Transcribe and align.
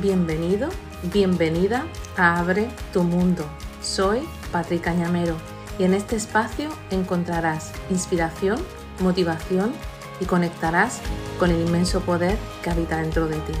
bienvenido, 0.00 0.68
bienvenida 1.12 1.84
a 2.16 2.38
Abre 2.38 2.68
tu 2.92 3.02
Mundo. 3.02 3.44
Soy 3.82 4.20
Patrick 4.52 4.82
Cañamero 4.82 5.34
y 5.76 5.84
en 5.84 5.94
este 5.94 6.14
espacio 6.14 6.68
encontrarás 6.90 7.72
inspiración, 7.90 8.58
motivación 9.00 9.72
y 10.20 10.24
conectarás 10.24 11.00
con 11.38 11.50
el 11.50 11.60
inmenso 11.66 12.00
poder 12.00 12.36
que 12.62 12.70
habita 12.70 12.98
dentro 12.98 13.26
de 13.26 13.36
ti. 13.36 13.52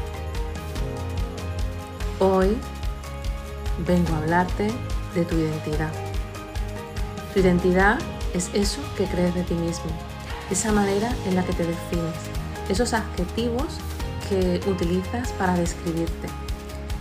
Hoy 2.20 2.56
vengo 3.86 4.14
a 4.14 4.18
hablarte 4.18 4.70
de 5.14 5.24
tu 5.24 5.36
identidad. 5.36 5.92
Tu 7.34 7.40
identidad 7.40 7.98
es 8.32 8.50
eso 8.54 8.80
que 8.96 9.06
crees 9.06 9.34
de 9.34 9.42
ti 9.42 9.54
mismo, 9.54 9.90
esa 10.50 10.70
manera 10.70 11.10
en 11.26 11.34
la 11.34 11.44
que 11.44 11.52
te 11.52 11.64
defines, 11.64 12.14
esos 12.68 12.92
adjetivos 12.92 13.78
que 14.28 14.60
utilizas 14.68 15.32
para 15.32 15.54
describirte. 15.56 16.28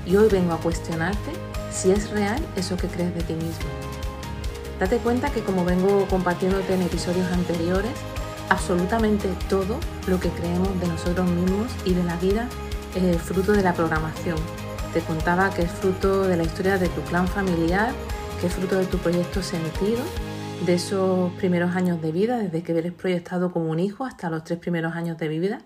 Y 0.06 0.16
hoy 0.16 0.30
vengo 0.30 0.54
a 0.54 0.58
cuestionarte 0.58 1.32
si 1.72 1.92
es 1.92 2.10
real 2.10 2.42
eso 2.56 2.78
que 2.78 2.88
crees 2.88 3.14
de 3.14 3.24
ti 3.24 3.34
mismo. 3.34 3.70
Date 4.80 4.98
cuenta 4.98 5.32
que 5.32 5.42
como 5.42 5.66
vengo 5.66 6.08
compartiéndote 6.08 6.74
en 6.74 6.84
episodios 6.84 7.32
anteriores, 7.32 7.92
absolutamente 8.50 9.28
todo 9.50 9.80
lo 10.08 10.20
que 10.20 10.30
creemos 10.30 10.80
de 10.80 10.88
nosotros 10.88 11.30
mismos 11.30 11.68
y 11.84 11.94
de 11.94 12.04
la 12.04 12.16
vida 12.18 12.48
es 12.96 13.22
fruto 13.22 13.52
de 13.52 13.64
la 13.64 13.74
programación. 13.74 14.38
Te 14.94 15.02
contaba 15.02 15.50
que 15.50 15.64
es 15.64 15.72
fruto 15.72 16.24
de 16.24 16.38
la 16.38 16.44
historia 16.44 16.78
de 16.78 16.88
tu 16.90 17.02
clan 17.02 17.28
familiar, 17.28 17.92
que 18.40 18.48
es 18.48 18.54
fruto 18.54 18.78
de 18.78 18.86
tu 18.86 18.98
proyecto 19.00 19.42
sentido, 19.42 20.00
de 20.66 20.76
esos 20.76 21.32
primeros 21.34 21.76
años 21.76 22.02
de 22.02 22.12
vida, 22.12 22.38
desde 22.38 22.64
que 22.64 22.78
eres 22.78 22.94
proyectado 22.94 23.52
como 23.52 23.70
un 23.70 23.80
hijo 23.80 24.06
hasta 24.06 24.30
los 24.30 24.44
tres 24.44 24.60
primeros 24.60 24.96
años 24.96 25.18
de 25.18 25.28
vida, 25.28 25.60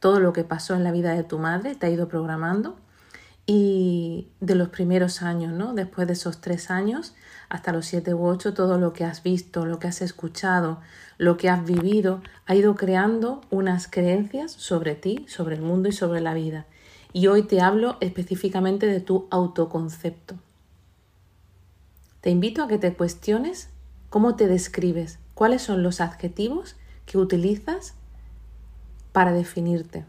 todo 0.00 0.20
lo 0.20 0.32
que 0.32 0.44
pasó 0.44 0.74
en 0.74 0.84
la 0.84 0.92
vida 0.92 1.14
de 1.14 1.24
tu 1.24 1.38
madre 1.38 1.74
te 1.74 1.86
ha 1.86 1.90
ido 1.90 2.08
programando 2.08 2.76
y 3.46 4.28
de 4.40 4.56
los 4.56 4.68
primeros 4.70 5.22
años, 5.22 5.52
¿no? 5.52 5.72
Después 5.72 6.06
de 6.08 6.14
esos 6.14 6.40
tres 6.40 6.70
años 6.70 7.14
hasta 7.48 7.72
los 7.72 7.86
siete 7.86 8.12
u 8.12 8.26
ocho, 8.26 8.54
todo 8.54 8.76
lo 8.78 8.92
que 8.92 9.04
has 9.04 9.22
visto, 9.22 9.66
lo 9.66 9.78
que 9.78 9.86
has 9.86 10.02
escuchado, 10.02 10.80
lo 11.16 11.36
que 11.36 11.48
has 11.48 11.64
vivido, 11.64 12.22
ha 12.46 12.56
ido 12.56 12.74
creando 12.74 13.40
unas 13.50 13.86
creencias 13.86 14.50
sobre 14.50 14.96
ti, 14.96 15.24
sobre 15.28 15.54
el 15.54 15.62
mundo 15.62 15.88
y 15.88 15.92
sobre 15.92 16.20
la 16.20 16.34
vida. 16.34 16.66
Y 17.12 17.28
hoy 17.28 17.44
te 17.44 17.60
hablo 17.60 17.96
específicamente 18.00 18.86
de 18.86 19.00
tu 19.00 19.28
autoconcepto. 19.30 20.34
Te 22.20 22.30
invito 22.30 22.64
a 22.64 22.68
que 22.68 22.78
te 22.78 22.92
cuestiones 22.94 23.70
cómo 24.10 24.34
te 24.34 24.48
describes, 24.48 25.20
cuáles 25.34 25.62
son 25.62 25.84
los 25.84 26.00
adjetivos 26.00 26.74
que 27.06 27.18
utilizas 27.18 27.94
para 29.16 29.32
definirte. 29.32 30.04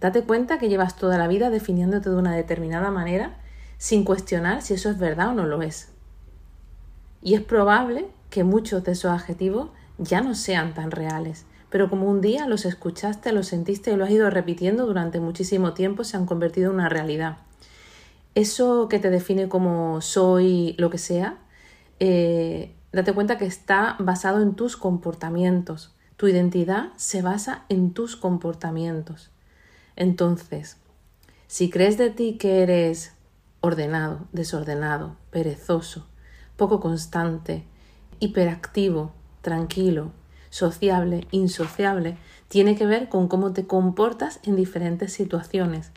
Date 0.00 0.22
cuenta 0.22 0.60
que 0.60 0.68
llevas 0.68 0.94
toda 0.94 1.18
la 1.18 1.26
vida 1.26 1.50
definiéndote 1.50 2.10
de 2.10 2.14
una 2.14 2.36
determinada 2.36 2.92
manera 2.92 3.38
sin 3.76 4.04
cuestionar 4.04 4.62
si 4.62 4.74
eso 4.74 4.88
es 4.88 5.00
verdad 5.00 5.30
o 5.30 5.32
no 5.32 5.46
lo 5.46 5.62
es. 5.62 5.88
Y 7.22 7.34
es 7.34 7.40
probable 7.40 8.06
que 8.30 8.44
muchos 8.44 8.84
de 8.84 8.92
esos 8.92 9.10
adjetivos 9.10 9.70
ya 9.98 10.20
no 10.20 10.36
sean 10.36 10.74
tan 10.74 10.92
reales, 10.92 11.44
pero 11.70 11.90
como 11.90 12.08
un 12.08 12.20
día 12.20 12.46
los 12.46 12.66
escuchaste, 12.66 13.32
los 13.32 13.48
sentiste 13.48 13.90
y 13.90 13.96
lo 13.96 14.04
has 14.04 14.12
ido 14.12 14.30
repitiendo 14.30 14.86
durante 14.86 15.18
muchísimo 15.18 15.74
tiempo, 15.74 16.04
se 16.04 16.16
han 16.16 16.24
convertido 16.24 16.70
en 16.70 16.76
una 16.76 16.88
realidad. 16.88 17.38
Eso 18.36 18.88
que 18.88 19.00
te 19.00 19.10
define 19.10 19.48
como 19.48 20.00
soy 20.00 20.76
lo 20.78 20.88
que 20.88 20.98
sea, 20.98 21.38
eh, 21.98 22.76
date 22.92 23.12
cuenta 23.12 23.38
que 23.38 23.46
está 23.46 23.96
basado 23.98 24.40
en 24.40 24.54
tus 24.54 24.76
comportamientos, 24.76 25.93
tu 26.16 26.28
identidad 26.28 26.88
se 26.96 27.22
basa 27.22 27.64
en 27.68 27.92
tus 27.92 28.16
comportamientos. 28.16 29.30
Entonces, 29.96 30.76
si 31.46 31.70
crees 31.70 31.98
de 31.98 32.10
ti 32.10 32.36
que 32.38 32.62
eres 32.62 33.12
ordenado, 33.60 34.26
desordenado, 34.32 35.16
perezoso, 35.30 36.06
poco 36.56 36.80
constante, 36.80 37.64
hiperactivo, 38.20 39.12
tranquilo, 39.42 40.12
sociable, 40.50 41.26
insociable, 41.30 42.16
tiene 42.48 42.76
que 42.76 42.86
ver 42.86 43.08
con 43.08 43.28
cómo 43.28 43.52
te 43.52 43.66
comportas 43.66 44.40
en 44.44 44.54
diferentes 44.54 45.12
situaciones. 45.12 45.90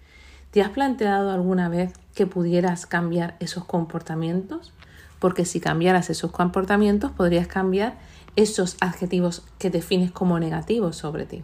¿Te 0.52 0.62
has 0.62 0.70
planteado 0.70 1.32
alguna 1.32 1.70
vez 1.70 1.94
que 2.16 2.26
pudieras 2.26 2.86
cambiar 2.86 3.36
esos 3.40 3.66
comportamientos? 3.66 4.74
Porque 5.20 5.46
si 5.46 5.60
cambiaras 5.60 6.10
esos 6.10 6.32
comportamientos 6.32 7.12
podrías 7.12 7.48
cambiar 7.48 7.98
esos 8.38 8.78
adjetivos 8.80 9.44
que 9.60 9.70
defines 9.70 10.12
como 10.12 10.40
negativos 10.40 10.96
sobre 10.96 11.26
ti. 11.26 11.44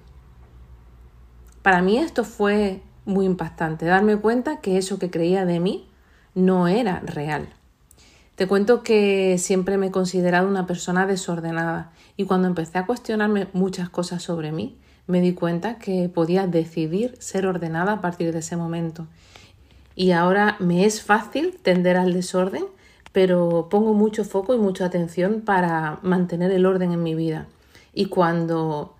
Para 1.61 1.81
mí 1.81 1.97
esto 1.97 2.23
fue 2.23 2.81
muy 3.03 3.25
impactante, 3.25 3.85
darme 3.85 4.15
cuenta 4.17 4.61
que 4.61 4.77
eso 4.77 4.99
que 4.99 5.09
creía 5.09 5.45
de 5.45 5.59
mí 5.59 5.89
no 6.35 6.69
era 6.69 7.01
real. 7.01 7.49
Te 8.35 8.47
cuento 8.47 8.81
que 8.81 9.37
siempre 9.37 9.77
me 9.77 9.87
he 9.87 9.91
considerado 9.91 10.47
una 10.47 10.65
persona 10.65 11.05
desordenada 11.05 11.91
y 12.15 12.25
cuando 12.25 12.47
empecé 12.47 12.77
a 12.77 12.85
cuestionarme 12.85 13.47
muchas 13.53 13.89
cosas 13.89 14.23
sobre 14.23 14.51
mí, 14.51 14.77
me 15.05 15.21
di 15.21 15.33
cuenta 15.33 15.77
que 15.77 16.09
podía 16.09 16.47
decidir 16.47 17.15
ser 17.19 17.45
ordenada 17.45 17.93
a 17.93 18.01
partir 18.01 18.31
de 18.31 18.39
ese 18.39 18.55
momento. 18.55 19.07
Y 19.95 20.11
ahora 20.11 20.55
me 20.59 20.85
es 20.85 21.03
fácil 21.03 21.57
tender 21.61 21.97
al 21.97 22.13
desorden 22.13 22.65
pero 23.13 23.69
pongo 23.69 23.93
mucho 23.93 24.25
foco 24.25 24.53
y 24.53 24.57
mucha 24.57 24.85
atención 24.85 25.41
para 25.41 25.99
mantener 26.01 26.51
el 26.51 26.65
orden 26.65 26.91
en 26.91 27.03
mi 27.03 27.15
vida. 27.15 27.47
Y 27.93 28.07
cuando 28.07 28.95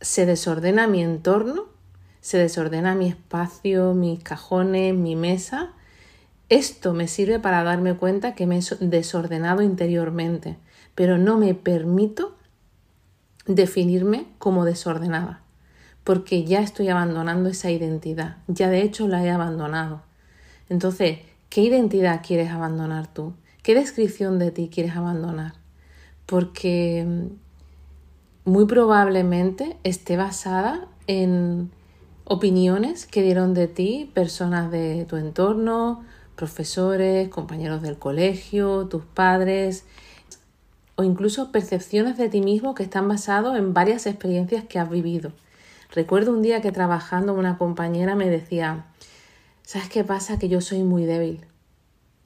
se 0.00 0.24
desordena 0.24 0.86
mi 0.86 1.02
entorno, 1.02 1.64
se 2.20 2.38
desordena 2.38 2.94
mi 2.94 3.08
espacio, 3.08 3.92
mis 3.92 4.22
cajones, 4.22 4.94
mi 4.94 5.16
mesa, 5.16 5.72
esto 6.48 6.94
me 6.94 7.08
sirve 7.08 7.38
para 7.38 7.64
darme 7.64 7.96
cuenta 7.96 8.34
que 8.34 8.46
me 8.46 8.58
he 8.58 8.62
desordenado 8.86 9.62
interiormente, 9.62 10.56
pero 10.94 11.18
no 11.18 11.36
me 11.36 11.54
permito 11.54 12.36
definirme 13.46 14.28
como 14.38 14.64
desordenada, 14.64 15.42
porque 16.04 16.44
ya 16.44 16.60
estoy 16.60 16.88
abandonando 16.88 17.48
esa 17.48 17.70
identidad, 17.70 18.36
ya 18.46 18.68
de 18.70 18.82
hecho 18.82 19.08
la 19.08 19.24
he 19.24 19.30
abandonado. 19.30 20.02
Entonces, 20.68 21.18
¿Qué 21.54 21.60
identidad 21.60 22.20
quieres 22.26 22.50
abandonar 22.50 23.06
tú? 23.06 23.32
¿Qué 23.62 23.76
descripción 23.76 24.40
de 24.40 24.50
ti 24.50 24.68
quieres 24.74 24.96
abandonar? 24.96 25.52
Porque 26.26 27.06
mm, 27.06 28.50
muy 28.50 28.66
probablemente 28.66 29.76
esté 29.84 30.16
basada 30.16 30.88
en 31.06 31.70
opiniones 32.24 33.06
que 33.06 33.22
dieron 33.22 33.54
de 33.54 33.68
ti 33.68 34.10
personas 34.14 34.72
de 34.72 35.04
tu 35.04 35.14
entorno, 35.14 36.04
profesores, 36.34 37.28
compañeros 37.28 37.82
del 37.82 38.00
colegio, 38.00 38.88
tus 38.88 39.04
padres, 39.04 39.84
o 40.96 41.04
incluso 41.04 41.52
percepciones 41.52 42.18
de 42.18 42.28
ti 42.28 42.40
mismo 42.40 42.74
que 42.74 42.82
están 42.82 43.06
basadas 43.06 43.56
en 43.56 43.72
varias 43.74 44.06
experiencias 44.06 44.64
que 44.64 44.80
has 44.80 44.90
vivido. 44.90 45.30
Recuerdo 45.92 46.32
un 46.32 46.42
día 46.42 46.60
que 46.60 46.72
trabajando 46.72 47.32
una 47.32 47.58
compañera 47.58 48.16
me 48.16 48.28
decía, 48.28 48.86
¿Sabes 49.64 49.88
qué 49.88 50.04
pasa? 50.04 50.38
Que 50.38 50.50
yo 50.50 50.60
soy 50.60 50.82
muy 50.82 51.06
débil. 51.06 51.40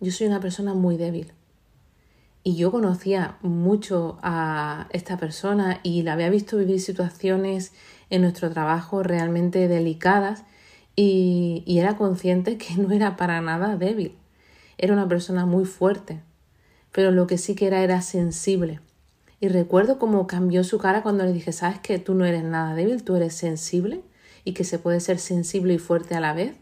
Yo 0.01 0.11
soy 0.11 0.27
una 0.27 0.41
persona 0.41 0.75
muy 0.75 0.97
débil. 0.97 1.33
Y 2.43 2.57
yo 2.57 2.73
conocía 2.73 3.39
mucho 3.43 4.19
a 4.23 4.89
esta 4.91 5.19
persona 5.19 5.79
y 5.85 6.03
la 6.03 6.15
había 6.15 6.31
visto 6.31 6.57
vivir 6.57 6.81
situaciones 6.81 7.73
en 8.11 8.23
nuestro 8.23 8.51
trabajo 8.51 9.05
realmente 9.05 9.69
delicadas 9.69 10.43
y, 10.97 11.63
y 11.65 11.79
era 11.79 11.97
consciente 11.97 12.59
que 12.59 12.75
no 12.75 12.91
era 12.93 13.17
para 13.17 13.41
nada 13.41 13.77
débil. 13.77 14.19
Era 14.77 14.93
una 14.95 15.07
persona 15.07 15.47
muy 15.47 15.65
fuerte, 15.65 16.21
pero 16.91 17.13
lo 17.13 17.29
que 17.29 17.39
sí 17.39 17.55
que 17.55 17.69
era 17.69 17.85
era 17.85 18.03
sensible. 18.03 18.81
Y 19.41 19.47
recuerdo 19.47 20.01
cómo 20.01 20.27
cambió 20.27 20.65
su 20.65 20.79
cara 20.79 21.05
cuando 21.05 21.25
le 21.25 21.33
dije, 21.33 21.53
sabes 21.53 21.79
que 21.79 22.01
tú 22.01 22.15
no 22.15 22.25
eres 22.25 22.43
nada 22.43 22.75
débil, 22.75 23.05
tú 23.05 23.15
eres 23.15 23.35
sensible 23.35 24.03
y 24.45 24.55
que 24.55 24.65
se 24.65 24.81
puede 24.81 24.99
ser 24.99 25.21
sensible 25.21 25.75
y 25.75 25.79
fuerte 25.79 26.17
a 26.17 26.21
la 26.21 26.33
vez. 26.33 26.57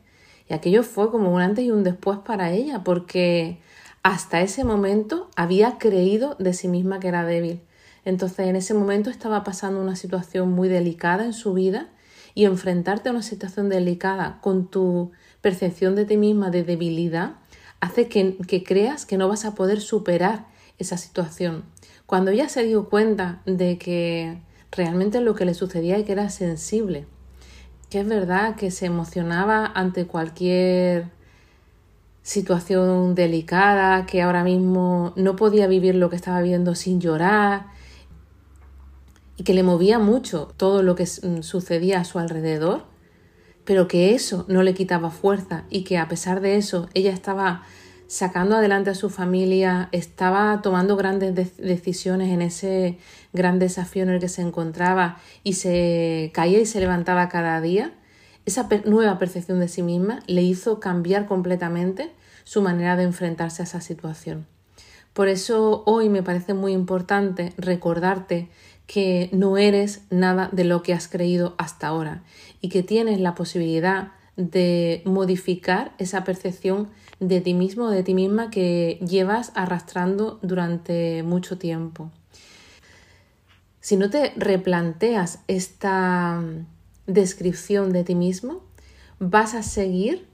Y 0.48 0.54
aquello 0.54 0.82
fue 0.82 1.10
como 1.10 1.34
un 1.34 1.40
antes 1.40 1.64
y 1.64 1.70
un 1.70 1.82
después 1.82 2.18
para 2.18 2.52
ella, 2.52 2.84
porque 2.84 3.58
hasta 4.02 4.40
ese 4.40 4.64
momento 4.64 5.28
había 5.34 5.78
creído 5.78 6.36
de 6.38 6.52
sí 6.52 6.68
misma 6.68 7.00
que 7.00 7.08
era 7.08 7.24
débil. 7.24 7.62
Entonces 8.04 8.46
en 8.46 8.54
ese 8.54 8.72
momento 8.72 9.10
estaba 9.10 9.42
pasando 9.42 9.80
una 9.80 9.96
situación 9.96 10.52
muy 10.52 10.68
delicada 10.68 11.24
en 11.24 11.32
su 11.32 11.54
vida 11.54 11.88
y 12.34 12.44
enfrentarte 12.44 13.08
a 13.08 13.12
una 13.12 13.22
situación 13.22 13.68
delicada 13.68 14.38
con 14.40 14.68
tu 14.68 15.10
percepción 15.40 15.96
de 15.96 16.04
ti 16.04 16.16
misma 16.16 16.50
de 16.50 16.62
debilidad 16.62 17.36
hace 17.80 18.06
que, 18.06 18.36
que 18.46 18.62
creas 18.62 19.06
que 19.06 19.16
no 19.16 19.28
vas 19.28 19.44
a 19.44 19.56
poder 19.56 19.80
superar 19.80 20.46
esa 20.78 20.98
situación. 20.98 21.64
Cuando 22.06 22.30
ella 22.30 22.48
se 22.48 22.62
dio 22.62 22.88
cuenta 22.88 23.42
de 23.44 23.78
que 23.78 24.40
realmente 24.70 25.20
lo 25.20 25.34
que 25.34 25.44
le 25.44 25.54
sucedía 25.54 25.98
y 25.98 26.04
que 26.04 26.12
era 26.12 26.30
sensible 26.30 27.06
que 27.96 28.00
es 28.02 28.08
verdad 28.08 28.56
que 28.56 28.70
se 28.70 28.84
emocionaba 28.84 29.72
ante 29.74 30.06
cualquier 30.06 31.06
situación 32.22 33.14
delicada, 33.14 34.04
que 34.04 34.20
ahora 34.20 34.44
mismo 34.44 35.14
no 35.16 35.34
podía 35.34 35.66
vivir 35.66 35.94
lo 35.94 36.10
que 36.10 36.16
estaba 36.16 36.42
viviendo 36.42 36.74
sin 36.74 37.00
llorar 37.00 37.68
y 39.38 39.44
que 39.44 39.54
le 39.54 39.62
movía 39.62 39.98
mucho 39.98 40.52
todo 40.58 40.82
lo 40.82 40.94
que 40.94 41.04
mm, 41.04 41.40
sucedía 41.40 42.00
a 42.00 42.04
su 42.04 42.18
alrededor, 42.18 42.84
pero 43.64 43.88
que 43.88 44.14
eso 44.14 44.44
no 44.46 44.62
le 44.62 44.74
quitaba 44.74 45.08
fuerza 45.08 45.64
y 45.70 45.84
que 45.84 45.96
a 45.96 46.06
pesar 46.06 46.42
de 46.42 46.56
eso 46.56 46.90
ella 46.92 47.14
estaba 47.14 47.62
sacando 48.08 48.56
adelante 48.56 48.90
a 48.90 48.94
su 48.94 49.10
familia, 49.10 49.88
estaba 49.92 50.60
tomando 50.62 50.96
grandes 50.96 51.56
decisiones 51.56 52.30
en 52.30 52.42
ese 52.42 52.98
gran 53.32 53.58
desafío 53.58 54.02
en 54.04 54.10
el 54.10 54.20
que 54.20 54.28
se 54.28 54.42
encontraba 54.42 55.18
y 55.42 55.54
se 55.54 56.30
caía 56.34 56.60
y 56.60 56.66
se 56.66 56.80
levantaba 56.80 57.28
cada 57.28 57.60
día, 57.60 57.92
esa 58.46 58.68
nueva 58.84 59.18
percepción 59.18 59.58
de 59.58 59.68
sí 59.68 59.82
misma 59.82 60.20
le 60.26 60.42
hizo 60.42 60.78
cambiar 60.78 61.26
completamente 61.26 62.12
su 62.44 62.62
manera 62.62 62.96
de 62.96 63.02
enfrentarse 63.02 63.62
a 63.62 63.64
esa 63.64 63.80
situación. 63.80 64.46
Por 65.12 65.28
eso 65.28 65.82
hoy 65.86 66.08
me 66.08 66.22
parece 66.22 66.54
muy 66.54 66.72
importante 66.72 67.52
recordarte 67.56 68.48
que 68.86 69.30
no 69.32 69.58
eres 69.58 70.02
nada 70.10 70.48
de 70.52 70.62
lo 70.62 70.82
que 70.82 70.92
has 70.92 71.08
creído 71.08 71.54
hasta 71.58 71.88
ahora 71.88 72.22
y 72.60 72.68
que 72.68 72.82
tienes 72.82 73.18
la 73.18 73.34
posibilidad 73.34 74.12
de 74.36 75.02
modificar 75.04 75.94
esa 75.98 76.24
percepción 76.24 76.90
de 77.20 77.40
ti 77.40 77.54
mismo 77.54 77.86
o 77.86 77.90
de 77.90 78.02
ti 78.02 78.14
misma 78.14 78.50
que 78.50 78.98
llevas 79.06 79.52
arrastrando 79.54 80.38
durante 80.42 81.22
mucho 81.22 81.58
tiempo. 81.58 82.10
Si 83.80 83.96
no 83.96 84.10
te 84.10 84.32
replanteas 84.36 85.40
esta 85.46 86.42
descripción 87.06 87.92
de 87.92 88.04
ti 88.04 88.14
mismo, 88.14 88.62
vas 89.18 89.54
a 89.54 89.62
seguir 89.62 90.26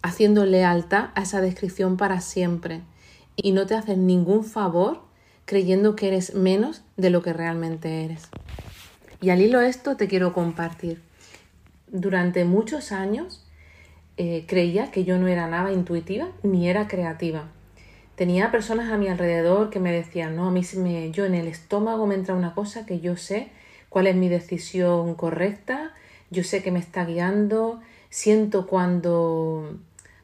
haciendo 0.00 0.46
lealtad 0.46 1.10
a 1.14 1.22
esa 1.22 1.40
descripción 1.40 1.96
para 1.96 2.20
siempre 2.20 2.82
y 3.36 3.52
no 3.52 3.66
te 3.66 3.74
haces 3.74 3.98
ningún 3.98 4.44
favor 4.44 5.02
creyendo 5.44 5.96
que 5.96 6.08
eres 6.08 6.34
menos 6.34 6.82
de 6.96 7.10
lo 7.10 7.22
que 7.22 7.32
realmente 7.32 8.04
eres. 8.04 8.28
Y 9.20 9.30
al 9.30 9.40
hilo 9.40 9.60
esto 9.60 9.96
te 9.96 10.06
quiero 10.08 10.32
compartir. 10.32 11.02
Durante 11.96 12.44
muchos 12.44 12.90
años 12.90 13.46
eh, 14.16 14.46
creía 14.48 14.90
que 14.90 15.04
yo 15.04 15.16
no 15.16 15.28
era 15.28 15.46
nada 15.46 15.70
intuitiva 15.70 16.26
ni 16.42 16.68
era 16.68 16.88
creativa. 16.88 17.44
Tenía 18.16 18.50
personas 18.50 18.90
a 18.92 18.96
mi 18.96 19.06
alrededor 19.06 19.70
que 19.70 19.78
me 19.78 19.92
decían, 19.92 20.34
no, 20.34 20.48
a 20.48 20.50
mí 20.50 20.62
me, 20.76 21.12
yo 21.12 21.24
en 21.24 21.36
el 21.36 21.46
estómago 21.46 22.04
me 22.08 22.16
entra 22.16 22.34
una 22.34 22.52
cosa 22.52 22.84
que 22.84 22.98
yo 22.98 23.16
sé 23.16 23.46
cuál 23.90 24.08
es 24.08 24.16
mi 24.16 24.28
decisión 24.28 25.14
correcta, 25.14 25.92
yo 26.32 26.42
sé 26.42 26.64
que 26.64 26.72
me 26.72 26.80
está 26.80 27.04
guiando, 27.04 27.80
siento 28.10 28.66
cuando, 28.66 29.78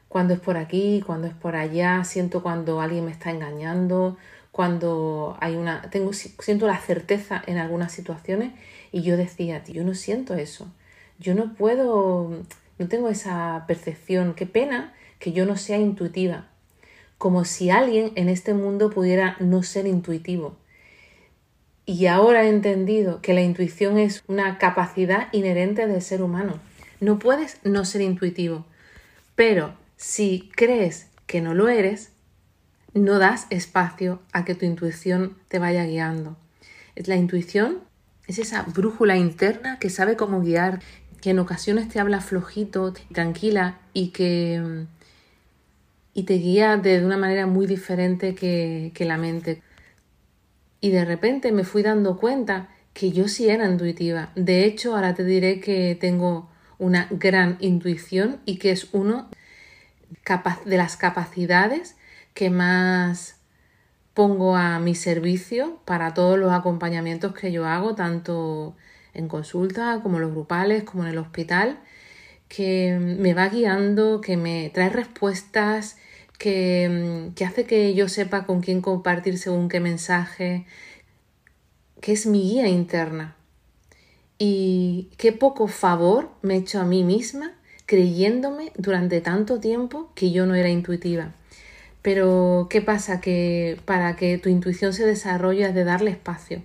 cuando 0.09 0.33
es 0.33 0.41
por 0.41 0.57
aquí, 0.57 1.01
cuando 1.07 1.27
es 1.27 1.33
por 1.33 1.55
allá, 1.55 2.03
siento 2.03 2.43
cuando 2.43 2.81
alguien 2.81 3.05
me 3.05 3.11
está 3.11 3.31
engañando, 3.31 4.17
cuando 4.51 5.37
hay 5.39 5.55
una, 5.55 5.89
tengo, 5.89 6.11
siento 6.11 6.67
la 6.67 6.79
certeza 6.79 7.41
en 7.47 7.59
algunas 7.59 7.93
situaciones 7.93 8.51
y 8.91 9.03
yo 9.03 9.15
decía, 9.15 9.63
yo 9.63 9.85
no 9.85 9.93
siento 9.93 10.35
eso, 10.35 10.67
yo 11.21 11.35
no 11.35 11.53
puedo 11.53 12.43
no 12.81 12.87
tengo 12.87 13.09
esa 13.09 13.65
percepción. 13.67 14.33
Qué 14.33 14.47
pena 14.47 14.95
que 15.19 15.33
yo 15.33 15.45
no 15.45 15.55
sea 15.55 15.77
intuitiva. 15.77 16.47
Como 17.19 17.45
si 17.45 17.69
alguien 17.69 18.11
en 18.15 18.27
este 18.27 18.55
mundo 18.55 18.89
pudiera 18.89 19.37
no 19.39 19.61
ser 19.61 19.85
intuitivo. 19.85 20.57
Y 21.85 22.07
ahora 22.07 22.45
he 22.45 22.49
entendido 22.49 23.21
que 23.21 23.35
la 23.35 23.41
intuición 23.41 23.99
es 23.99 24.23
una 24.27 24.57
capacidad 24.57 25.27
inherente 25.31 25.85
del 25.85 26.01
ser 26.01 26.23
humano. 26.23 26.59
No 26.99 27.19
puedes 27.19 27.59
no 27.63 27.85
ser 27.85 28.01
intuitivo. 28.01 28.65
Pero 29.35 29.75
si 29.95 30.49
crees 30.55 31.07
que 31.27 31.39
no 31.39 31.53
lo 31.53 31.69
eres, 31.69 32.11
no 32.95 33.19
das 33.19 33.45
espacio 33.51 34.23
a 34.33 34.43
que 34.43 34.55
tu 34.55 34.65
intuición 34.65 35.37
te 35.49 35.59
vaya 35.59 35.85
guiando. 35.85 36.35
La 36.95 37.15
intuición, 37.15 37.79
es 38.27 38.39
esa 38.39 38.63
brújula 38.63 39.17
interna 39.17 39.77
que 39.77 39.89
sabe 39.89 40.15
cómo 40.15 40.41
guiar, 40.41 40.79
que 41.21 41.29
en 41.29 41.39
ocasiones 41.39 41.87
te 41.89 41.99
habla 41.99 42.19
flojito, 42.19 42.93
tranquila 43.13 43.77
y 43.93 44.09
que 44.09 44.85
y 46.13 46.23
te 46.23 46.33
guía 46.35 46.77
de 46.77 47.05
una 47.05 47.17
manera 47.17 47.45
muy 47.47 47.67
diferente 47.67 48.35
que, 48.35 48.91
la 48.99 49.17
mente. 49.17 49.61
Y 50.81 50.91
de 50.91 51.05
repente 51.05 51.51
me 51.51 51.63
fui 51.63 51.83
dando 51.83 52.17
cuenta 52.17 52.69
que 52.93 53.11
yo 53.11 53.27
sí 53.27 53.49
era 53.49 53.65
intuitiva. 53.65 54.31
De 54.35 54.65
hecho, 54.65 54.95
ahora 54.95 55.13
te 55.13 55.23
diré 55.23 55.59
que 55.59 55.95
tengo 55.99 56.49
una 56.79 57.07
gran 57.11 57.57
intuición 57.59 58.39
y 58.45 58.57
que 58.57 58.71
es 58.71 58.89
uno 58.91 59.29
de 60.65 60.77
las 60.77 60.97
capacidades 60.97 61.95
que 62.33 62.49
más 62.49 63.37
pongo 64.13 64.57
a 64.57 64.79
mi 64.79 64.95
servicio 64.95 65.79
para 65.85 66.13
todos 66.13 66.37
los 66.37 66.51
acompañamientos 66.51 67.33
que 67.33 67.51
yo 67.51 67.65
hago, 67.65 67.95
tanto 67.95 68.75
en 69.13 69.27
consulta, 69.27 69.99
como 70.03 70.19
los 70.19 70.31
grupales, 70.31 70.83
como 70.83 71.03
en 71.03 71.09
el 71.09 71.17
hospital, 71.17 71.79
que 72.47 72.97
me 72.99 73.33
va 73.33 73.49
guiando, 73.49 74.21
que 74.21 74.37
me 74.37 74.69
trae 74.73 74.89
respuestas, 74.89 75.97
que, 76.37 77.31
que 77.35 77.45
hace 77.45 77.65
que 77.65 77.93
yo 77.93 78.09
sepa 78.09 78.45
con 78.45 78.61
quién 78.61 78.81
compartir 78.81 79.37
según 79.37 79.69
qué 79.69 79.79
mensaje, 79.79 80.65
que 82.01 82.13
es 82.13 82.25
mi 82.25 82.41
guía 82.41 82.67
interna. 82.67 83.35
Y 84.37 85.09
qué 85.17 85.31
poco 85.31 85.67
favor 85.67 86.31
me 86.41 86.55
he 86.55 86.57
hecho 86.57 86.81
a 86.81 86.83
mí 86.83 87.03
misma 87.03 87.53
creyéndome 87.85 88.71
durante 88.75 89.21
tanto 89.21 89.59
tiempo 89.59 90.11
que 90.15 90.31
yo 90.31 90.45
no 90.45 90.55
era 90.55 90.69
intuitiva. 90.69 91.33
Pero 92.01 92.67
¿qué 92.69 92.81
pasa? 92.81 93.21
Que 93.21 93.79
para 93.85 94.15
que 94.15 94.37
tu 94.37 94.49
intuición 94.49 94.93
se 94.93 95.05
desarrolle 95.05 95.65
es 95.65 95.75
de 95.75 95.83
darle 95.83 96.11
espacio. 96.11 96.63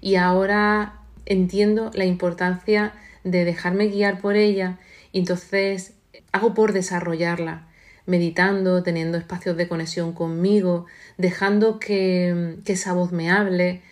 Y 0.00 0.14
ahora 0.14 0.97
entiendo 1.28 1.90
la 1.94 2.06
importancia 2.06 2.94
de 3.22 3.44
dejarme 3.44 3.88
guiar 3.88 4.20
por 4.20 4.34
ella 4.34 4.78
y 5.12 5.20
entonces 5.20 5.92
hago 6.32 6.54
por 6.54 6.72
desarrollarla, 6.72 7.66
meditando, 8.06 8.82
teniendo 8.82 9.18
espacios 9.18 9.56
de 9.56 9.68
conexión 9.68 10.12
conmigo, 10.12 10.86
dejando 11.18 11.78
que, 11.78 12.56
esa 12.66 12.94
voz 12.94 13.12
me 13.12 13.30
hable, 13.30 13.82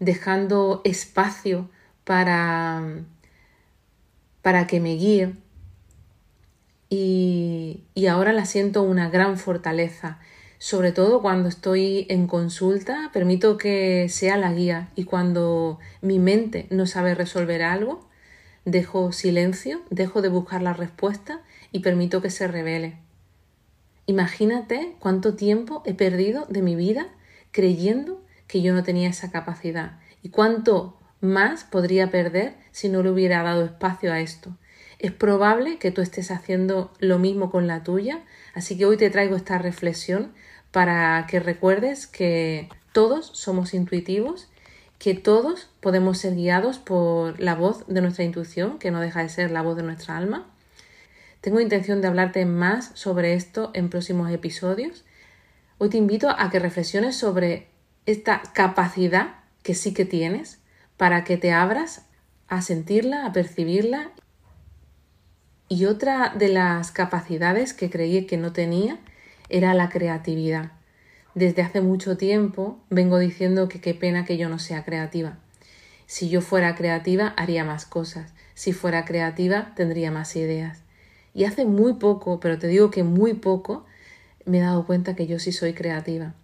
dejando 0.00 0.82
espacio 0.84 1.70
para, 2.04 2.82
para 4.42 4.66
que 4.66 4.80
me 4.80 4.94
guíe. 4.96 5.32
Y, 6.88 7.84
y 7.94 8.06
ahora 8.06 8.32
la 8.32 8.46
siento 8.46 8.82
una 8.82 9.08
gran 9.10 9.38
fortaleza 9.38 10.18
sobre 10.60 10.92
todo 10.92 11.22
cuando 11.22 11.48
estoy 11.48 12.04
en 12.10 12.26
consulta, 12.26 13.08
permito 13.14 13.56
que 13.56 14.10
sea 14.10 14.36
la 14.36 14.52
guía 14.52 14.90
y 14.94 15.04
cuando 15.04 15.78
mi 16.02 16.18
mente 16.18 16.66
no 16.68 16.84
sabe 16.84 17.14
resolver 17.14 17.62
algo, 17.62 18.06
dejo 18.66 19.10
silencio, 19.12 19.80
dejo 19.88 20.20
de 20.20 20.28
buscar 20.28 20.60
la 20.60 20.74
respuesta 20.74 21.40
y 21.72 21.78
permito 21.78 22.20
que 22.20 22.28
se 22.28 22.46
revele. 22.46 22.98
Imagínate 24.04 24.96
cuánto 24.98 25.34
tiempo 25.34 25.82
he 25.86 25.94
perdido 25.94 26.44
de 26.50 26.60
mi 26.60 26.74
vida 26.74 27.08
creyendo 27.52 28.22
que 28.46 28.60
yo 28.60 28.74
no 28.74 28.82
tenía 28.82 29.08
esa 29.08 29.30
capacidad 29.30 29.98
y 30.22 30.28
cuánto 30.28 30.98
más 31.22 31.64
podría 31.64 32.10
perder 32.10 32.54
si 32.70 32.90
no 32.90 33.02
le 33.02 33.10
hubiera 33.10 33.42
dado 33.42 33.64
espacio 33.64 34.12
a 34.12 34.20
esto. 34.20 34.54
Es 34.98 35.12
probable 35.12 35.78
que 35.78 35.90
tú 35.90 36.02
estés 36.02 36.30
haciendo 36.30 36.92
lo 36.98 37.18
mismo 37.18 37.50
con 37.50 37.66
la 37.66 37.82
tuya, 37.82 38.20
así 38.52 38.76
que 38.76 38.84
hoy 38.84 38.98
te 38.98 39.08
traigo 39.08 39.34
esta 39.34 39.56
reflexión 39.56 40.34
para 40.72 41.26
que 41.28 41.40
recuerdes 41.40 42.06
que 42.06 42.68
todos 42.92 43.30
somos 43.34 43.74
intuitivos, 43.74 44.48
que 44.98 45.14
todos 45.14 45.70
podemos 45.80 46.18
ser 46.18 46.34
guiados 46.34 46.78
por 46.78 47.40
la 47.40 47.54
voz 47.54 47.86
de 47.86 48.00
nuestra 48.00 48.24
intuición, 48.24 48.78
que 48.78 48.90
no 48.90 49.00
deja 49.00 49.22
de 49.22 49.28
ser 49.28 49.50
la 49.50 49.62
voz 49.62 49.76
de 49.76 49.82
nuestra 49.82 50.16
alma. 50.16 50.46
Tengo 51.40 51.60
intención 51.60 52.00
de 52.00 52.08
hablarte 52.08 52.44
más 52.44 52.90
sobre 52.94 53.34
esto 53.34 53.70
en 53.72 53.88
próximos 53.88 54.30
episodios. 54.30 55.04
Hoy 55.78 55.88
te 55.88 55.96
invito 55.96 56.28
a 56.28 56.50
que 56.50 56.58
reflexiones 56.58 57.16
sobre 57.16 57.68
esta 58.04 58.42
capacidad 58.52 59.36
que 59.62 59.74
sí 59.74 59.94
que 59.94 60.04
tienes 60.04 60.60
para 60.96 61.24
que 61.24 61.38
te 61.38 61.52
abras 61.52 62.06
a 62.48 62.60
sentirla, 62.60 63.24
a 63.24 63.32
percibirla. 63.32 64.10
Y 65.68 65.86
otra 65.86 66.34
de 66.36 66.48
las 66.48 66.90
capacidades 66.90 67.72
que 67.72 67.88
creí 67.88 68.26
que 68.26 68.36
no 68.36 68.52
tenía 68.52 68.98
era 69.50 69.74
la 69.74 69.88
creatividad. 69.88 70.72
Desde 71.34 71.62
hace 71.62 71.80
mucho 71.80 72.16
tiempo 72.16 72.78
vengo 72.90 73.18
diciendo 73.18 73.68
que 73.68 73.80
qué 73.80 73.94
pena 73.94 74.24
que 74.24 74.36
yo 74.36 74.48
no 74.48 74.58
sea 74.58 74.84
creativa. 74.84 75.38
Si 76.06 76.28
yo 76.28 76.40
fuera 76.40 76.74
creativa 76.74 77.34
haría 77.36 77.64
más 77.64 77.86
cosas. 77.86 78.32
Si 78.54 78.72
fuera 78.72 79.04
creativa 79.04 79.72
tendría 79.76 80.10
más 80.10 80.34
ideas. 80.34 80.82
Y 81.34 81.44
hace 81.44 81.64
muy 81.64 81.94
poco, 81.94 82.40
pero 82.40 82.58
te 82.58 82.66
digo 82.66 82.90
que 82.90 83.04
muy 83.04 83.34
poco, 83.34 83.86
me 84.44 84.58
he 84.58 84.62
dado 84.62 84.86
cuenta 84.86 85.14
que 85.14 85.26
yo 85.26 85.38
sí 85.38 85.52
soy 85.52 85.72
creativa. 85.72 86.34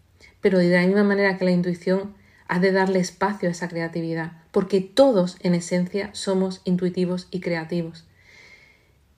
Pero 0.41 0.59
de 0.59 0.69
la 0.69 0.87
misma 0.87 1.03
manera 1.03 1.37
que 1.37 1.45
la 1.45 1.51
intuición 1.51 2.15
ha 2.49 2.61
de 2.61 2.73
darle 2.73 3.01
espacio 3.01 3.49
a 3.49 3.53
esa 3.53 3.69
creatividad, 3.69 4.33
porque 4.53 4.81
todos 4.81 5.37
en 5.41 5.55
esencia 5.55 6.11
somos 6.13 6.61
intuitivos 6.65 7.27
y 7.31 7.41
creativos. 7.41 8.05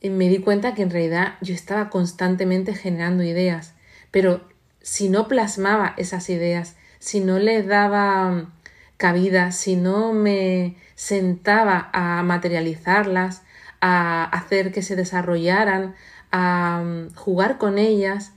me 0.02 0.28
di 0.28 0.38
cuenta 0.38 0.74
que 0.74 0.82
en 0.82 0.90
realidad 0.90 1.34
yo 1.42 1.54
estaba 1.54 1.90
constantemente 1.90 2.74
generando 2.74 3.22
ideas, 3.22 3.74
pero 4.10 4.48
si 4.80 5.08
no 5.08 5.28
plasmaba 5.28 5.94
esas 5.96 6.30
ideas, 6.30 6.76
si 6.98 7.20
no 7.20 7.38
les 7.38 7.66
daba 7.66 8.50
cabida, 8.96 9.52
si 9.52 9.76
no 9.76 10.12
me 10.12 10.76
sentaba 10.94 11.90
a 11.92 12.22
materializarlas, 12.22 13.42
a 13.80 14.24
hacer 14.24 14.72
que 14.72 14.82
se 14.82 14.96
desarrollaran, 14.96 15.94
a 16.32 16.82
mm, 16.84 17.14
jugar 17.14 17.58
con 17.58 17.78
ellas, 17.78 18.32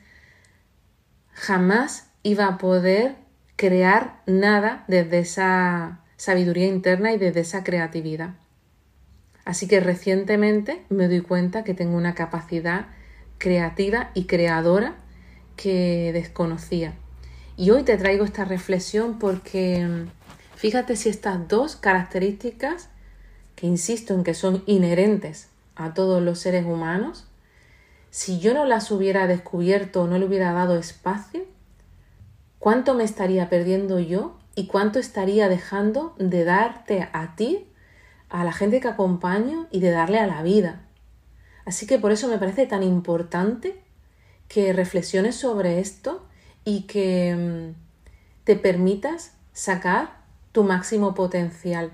jamás 1.33 2.09
iba 2.23 2.47
a 2.47 2.57
poder 2.57 3.15
crear 3.55 4.21
nada 4.27 4.85
desde 4.87 5.19
esa 5.19 6.01
sabiduría 6.17 6.67
interna 6.67 7.11
y 7.13 7.17
desde 7.17 7.41
esa 7.41 7.63
creatividad. 7.63 8.35
Así 9.43 9.67
que 9.67 9.79
recientemente 9.79 10.85
me 10.89 11.07
doy 11.07 11.21
cuenta 11.21 11.63
que 11.63 11.73
tengo 11.73 11.97
una 11.97 12.13
capacidad 12.13 12.85
creativa 13.39 14.11
y 14.13 14.25
creadora 14.25 14.95
que 15.61 16.11
desconocía. 16.13 16.93
Y 17.55 17.69
hoy 17.69 17.83
te 17.83 17.97
traigo 17.97 18.25
esta 18.25 18.45
reflexión 18.45 19.19
porque 19.19 19.85
mm, 19.85 20.07
fíjate 20.55 20.95
si 20.95 21.09
estas 21.09 21.47
dos 21.47 21.75
características, 21.75 22.89
que 23.55 23.67
insisto 23.67 24.15
en 24.15 24.23
que 24.23 24.33
son 24.33 24.63
inherentes 24.65 25.49
a 25.75 25.93
todos 25.93 26.21
los 26.21 26.39
seres 26.39 26.65
humanos, 26.65 27.27
si 28.09 28.39
yo 28.39 28.55
no 28.55 28.65
las 28.65 28.89
hubiera 28.89 29.27
descubierto 29.27 30.03
o 30.03 30.07
no 30.07 30.17
le 30.17 30.25
hubiera 30.25 30.51
dado 30.51 30.77
espacio, 30.77 31.43
¿cuánto 32.57 32.95
me 32.95 33.03
estaría 33.03 33.47
perdiendo 33.47 33.99
yo 33.99 34.39
y 34.55 34.65
cuánto 34.65 34.97
estaría 34.97 35.47
dejando 35.47 36.15
de 36.17 36.43
darte 36.43 37.07
a 37.13 37.35
ti, 37.35 37.67
a 38.29 38.43
la 38.43 38.51
gente 38.51 38.79
que 38.79 38.87
acompaño 38.87 39.67
y 39.69 39.79
de 39.79 39.91
darle 39.91 40.17
a 40.17 40.27
la 40.27 40.41
vida? 40.41 40.81
Así 41.65 41.85
que 41.85 41.99
por 41.99 42.11
eso 42.11 42.27
me 42.27 42.39
parece 42.39 42.65
tan 42.65 42.81
importante 42.81 43.79
que 44.51 44.73
reflexiones 44.73 45.37
sobre 45.37 45.79
esto 45.79 46.25
y 46.65 46.81
que 46.81 47.33
mm, 47.33 48.43
te 48.43 48.57
permitas 48.57 49.31
sacar 49.53 50.17
tu 50.51 50.65
máximo 50.65 51.15
potencial. 51.15 51.91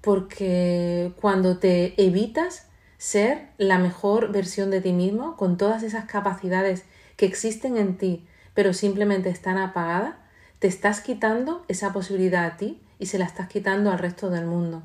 Porque 0.00 1.12
cuando 1.20 1.58
te 1.58 2.00
evitas 2.00 2.68
ser 2.96 3.48
la 3.58 3.78
mejor 3.78 4.30
versión 4.30 4.70
de 4.70 4.80
ti 4.80 4.92
mismo, 4.92 5.36
con 5.36 5.56
todas 5.56 5.82
esas 5.82 6.04
capacidades 6.04 6.84
que 7.16 7.26
existen 7.26 7.76
en 7.76 7.98
ti, 7.98 8.24
pero 8.54 8.72
simplemente 8.72 9.28
están 9.28 9.58
apagadas, 9.58 10.14
te 10.60 10.68
estás 10.68 11.00
quitando 11.00 11.64
esa 11.66 11.92
posibilidad 11.92 12.44
a 12.44 12.56
ti 12.56 12.80
y 13.00 13.06
se 13.06 13.18
la 13.18 13.24
estás 13.24 13.48
quitando 13.48 13.90
al 13.90 13.98
resto 13.98 14.30
del 14.30 14.46
mundo. 14.46 14.84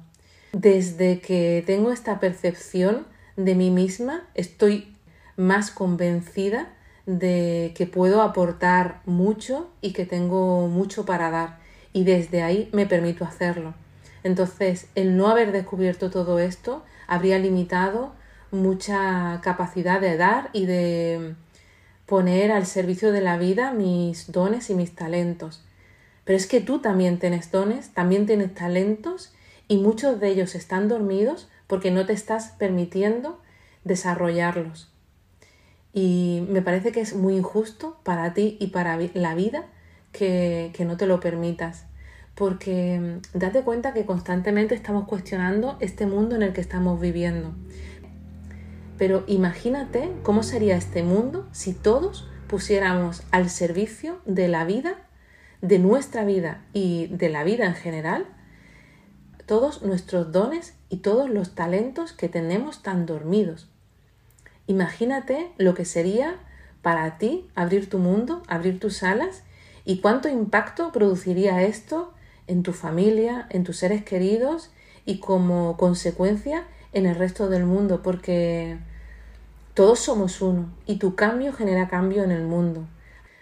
Desde 0.53 1.19
que 1.19 1.63
tengo 1.67 1.91
esta 1.91 2.19
percepción 2.19 3.05
de 3.37 3.53
mí 3.53 3.69
misma, 3.69 4.27
estoy 4.33 4.95
más 5.37 5.69
convencida 5.69 6.71
de 7.05 7.73
que 7.75 7.85
puedo 7.85 8.21
aportar 8.21 9.01
mucho 9.05 9.69
y 9.81 9.93
que 9.93 10.05
tengo 10.05 10.67
mucho 10.67 11.05
para 11.05 11.29
dar. 11.29 11.59
Y 11.93 12.03
desde 12.03 12.41
ahí 12.41 12.69
me 12.71 12.85
permito 12.85 13.25
hacerlo. 13.25 13.73
Entonces, 14.23 14.87
el 14.95 15.17
no 15.17 15.27
haber 15.27 15.51
descubierto 15.51 16.09
todo 16.09 16.39
esto 16.39 16.83
habría 17.07 17.37
limitado 17.37 18.13
mucha 18.51 19.39
capacidad 19.41 20.01
de 20.01 20.17
dar 20.17 20.49
y 20.51 20.65
de 20.65 21.35
poner 22.05 22.51
al 22.51 22.65
servicio 22.65 23.11
de 23.11 23.21
la 23.21 23.37
vida 23.37 23.71
mis 23.71 24.31
dones 24.31 24.69
y 24.69 24.75
mis 24.75 24.95
talentos. 24.95 25.63
Pero 26.23 26.37
es 26.37 26.47
que 26.47 26.61
tú 26.61 26.79
también 26.79 27.19
tienes 27.19 27.51
dones, 27.51 27.93
también 27.93 28.25
tienes 28.25 28.53
talentos 28.53 29.33
y 29.67 29.77
muchos 29.77 30.19
de 30.19 30.29
ellos 30.29 30.55
están 30.55 30.87
dormidos 30.87 31.47
porque 31.67 31.91
no 31.91 32.05
te 32.05 32.13
estás 32.13 32.49
permitiendo 32.57 33.39
desarrollarlos. 33.83 34.94
Y 35.95 36.45
me 36.47 36.61
parece 36.61 36.91
que 36.91 37.01
es 37.01 37.15
muy 37.15 37.37
injusto 37.37 37.97
para 38.03 38.35
ti 38.35 38.57
y 38.59 38.67
para 38.67 38.99
la 39.15 39.33
vida 39.33 39.65
que, 40.11 40.69
que 40.75 40.85
no 40.85 40.95
te 40.95 41.07
lo 41.07 41.19
permitas 41.19 41.85
porque 42.35 42.99
mm, 42.99 43.37
date 43.37 43.63
cuenta 43.63 43.93
que 43.93 44.05
constantemente 44.05 44.75
estamos 44.75 45.07
cuestionando 45.07 45.77
este 45.79 46.05
mundo 46.05 46.35
en 46.35 46.43
el 46.43 46.53
que 46.53 46.61
estamos 46.61 46.99
viviendo. 46.99 47.53
Pero 48.97 49.23
imagínate 49.27 50.11
cómo 50.23 50.43
sería 50.43 50.77
este 50.77 51.01
mundo 51.03 51.47
si 51.51 51.73
todos 51.73 52.29
pusiéramos 52.47 53.23
al 53.31 53.49
servicio 53.49 54.19
de 54.25 54.47
la 54.47 54.63
vida, 54.65 54.95
de 55.61 55.79
nuestra 55.79 56.23
vida 56.23 56.63
y 56.71 57.07
de 57.07 57.29
la 57.29 57.43
vida 57.43 57.65
en 57.65 57.73
general, 57.73 58.25
todos 59.45 59.83
nuestros 59.83 60.31
dones 60.31 60.75
y 60.89 60.97
todos 60.97 61.29
los 61.29 61.55
talentos 61.55 62.13
que 62.13 62.29
tenemos 62.29 62.83
tan 62.83 63.05
dormidos. 63.05 63.69
Imagínate 64.67 65.51
lo 65.57 65.75
que 65.75 65.85
sería 65.85 66.37
para 66.81 67.17
ti 67.17 67.47
abrir 67.55 67.89
tu 67.89 67.99
mundo, 67.99 68.43
abrir 68.47 68.79
tus 68.79 69.03
alas 69.03 69.43
y 69.85 70.01
cuánto 70.01 70.29
impacto 70.29 70.91
produciría 70.91 71.61
esto 71.63 72.13
en 72.47 72.63
tu 72.63 72.73
familia, 72.73 73.47
en 73.49 73.63
tus 73.63 73.77
seres 73.77 74.03
queridos 74.03 74.71
y 75.05 75.19
como 75.19 75.77
consecuencia 75.77 76.65
en 76.93 77.05
el 77.05 77.15
resto 77.15 77.49
del 77.49 77.65
mundo, 77.65 78.01
porque 78.01 78.77
todos 79.73 79.99
somos 79.99 80.41
uno 80.41 80.73
y 80.85 80.97
tu 80.97 81.15
cambio 81.15 81.53
genera 81.53 81.87
cambio 81.87 82.23
en 82.23 82.31
el 82.31 82.43
mundo. 82.43 82.87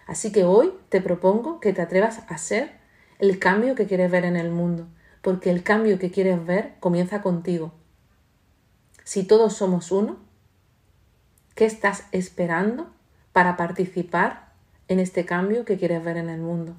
Así 0.07 0.31
que 0.31 0.43
hoy 0.43 0.73
te 0.89 0.99
propongo 0.99 1.59
que 1.59 1.71
te 1.71 1.81
atrevas 1.81 2.23
a 2.27 2.37
ser 2.37 2.71
el 3.19 3.39
cambio 3.39 3.75
que 3.75 3.85
quieres 3.85 4.11
ver 4.11 4.25
en 4.25 4.35
el 4.35 4.51
mundo, 4.51 4.87
porque 5.21 5.49
el 5.49 5.63
cambio 5.63 5.99
que 5.99 6.11
quieres 6.11 6.45
ver 6.45 6.73
comienza 6.79 7.21
contigo. 7.21 7.71
Si 9.05 9.23
todos 9.23 9.53
somos 9.53 9.91
uno, 9.91 10.17
¿qué 11.55 11.65
estás 11.65 12.05
esperando 12.11 12.91
para 13.31 13.57
participar 13.57 14.51
en 14.87 14.99
este 14.99 15.25
cambio 15.25 15.65
que 15.65 15.77
quieres 15.77 16.03
ver 16.03 16.17
en 16.17 16.29
el 16.29 16.41
mundo? 16.41 16.75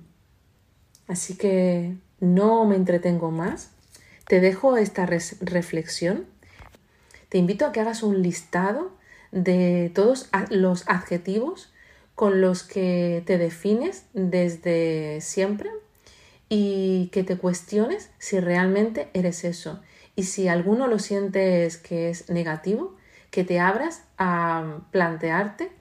Así 1.06 1.36
que 1.36 1.96
no 2.20 2.64
me 2.64 2.76
entretengo 2.76 3.30
más. 3.30 3.70
Te 4.26 4.40
dejo 4.40 4.76
esta 4.76 5.06
reflexión. 5.06 6.26
Te 7.28 7.38
invito 7.38 7.66
a 7.66 7.72
que 7.72 7.80
hagas 7.80 8.02
un 8.02 8.22
listado 8.22 8.92
de 9.32 9.90
todos 9.94 10.30
los 10.50 10.88
adjetivos 10.88 11.72
con 12.14 12.40
los 12.40 12.62
que 12.62 13.22
te 13.26 13.38
defines 13.38 14.04
desde 14.12 15.20
siempre 15.20 15.70
y 16.48 17.08
que 17.12 17.24
te 17.24 17.36
cuestiones 17.36 18.10
si 18.18 18.38
realmente 18.38 19.08
eres 19.12 19.44
eso. 19.44 19.80
Y 20.16 20.24
si 20.24 20.46
alguno 20.46 20.86
lo 20.86 21.00
sientes 21.00 21.76
que 21.76 22.10
es 22.10 22.30
negativo, 22.30 22.94
que 23.34 23.42
te 23.42 23.58
abras 23.58 24.04
a 24.16 24.78
plantearte 24.92 25.72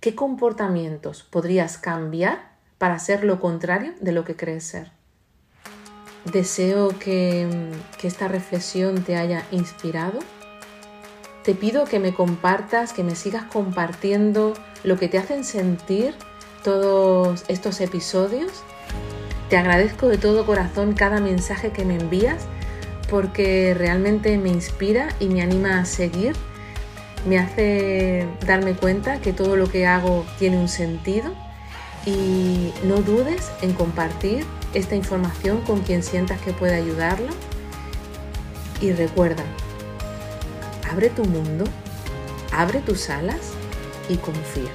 qué 0.00 0.14
comportamientos 0.14 1.24
podrías 1.24 1.76
cambiar 1.76 2.52
para 2.78 2.98
ser 2.98 3.22
lo 3.22 3.38
contrario 3.38 3.92
de 4.00 4.12
lo 4.12 4.24
que 4.24 4.34
crees 4.34 4.64
ser. 4.64 4.92
Deseo 6.24 6.98
que, 6.98 7.70
esta 8.02 8.28
reflexión 8.28 9.04
te 9.04 9.16
haya 9.16 9.44
inspirado. 9.50 10.20
Te 11.44 11.54
pido 11.54 11.84
que 11.84 11.98
me 11.98 12.14
compartas, 12.14 12.94
que 12.94 13.04
me 13.04 13.14
sigas 13.14 13.44
compartiendo 13.44 14.54
lo 14.82 14.96
que 14.96 15.08
te 15.08 15.18
hacen 15.18 15.44
sentir 15.44 16.14
todos 16.64 17.44
estos 17.48 17.82
episodios. 17.82 18.62
Te 19.50 19.58
agradezco 19.58 20.08
de 20.08 20.16
todo 20.16 20.46
corazón 20.46 20.94
cada 20.94 21.20
mensaje 21.20 21.72
que 21.72 21.84
me 21.84 21.96
envías 21.98 22.46
porque 23.10 23.74
realmente 23.74 24.38
me 24.38 24.48
inspira 24.48 25.08
y 25.20 25.28
me 25.28 25.42
anima 25.42 25.80
a 25.80 25.84
seguir. 25.84 26.34
Me 27.26 27.38
hace 27.38 28.26
darme 28.46 28.74
cuenta 28.74 29.20
que 29.20 29.32
todo 29.32 29.56
lo 29.56 29.68
que 29.68 29.86
hago 29.86 30.24
tiene 30.38 30.58
un 30.58 30.68
sentido 30.68 31.34
y 32.06 32.72
no 32.84 33.02
dudes 33.02 33.50
en 33.62 33.72
compartir 33.72 34.46
esta 34.74 34.94
información 34.94 35.60
con 35.62 35.80
quien 35.80 36.04
sientas 36.04 36.40
que 36.40 36.52
puede 36.52 36.76
ayudarlo. 36.76 37.32
Y 38.80 38.92
recuerda, 38.92 39.42
abre 40.88 41.10
tu 41.10 41.24
mundo, 41.24 41.64
abre 42.52 42.80
tus 42.80 43.10
alas 43.10 43.54
y 44.08 44.16
confía. 44.18 44.70